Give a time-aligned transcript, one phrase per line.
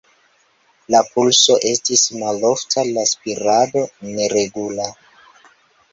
[0.93, 3.85] La pulso estis malofta, la spirado
[4.17, 4.89] neregula.